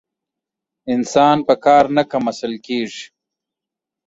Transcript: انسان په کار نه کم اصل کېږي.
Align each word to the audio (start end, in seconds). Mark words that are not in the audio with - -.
انسان 0.93 1.37
په 1.47 1.53
کار 1.65 1.85
نه 1.95 2.03
کم 2.11 2.23
اصل 2.31 2.53
کېږي. 2.67 3.05